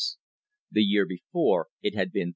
The 0.71 0.81
year 0.81 1.05
before 1.05 1.67
it 1.83 1.93
had 1.93 2.11
been 2.11 2.29
$4. 2.29 2.29